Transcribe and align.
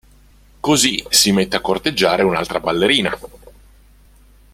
Così 0.59 1.05
si 1.09 1.31
mette 1.31 1.57
a 1.57 1.61
corteggiare 1.61 2.23
un'altra 2.23 2.59
ballerina. 2.59 3.15